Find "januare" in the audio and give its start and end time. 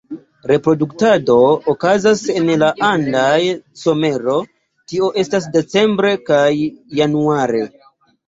7.01-7.63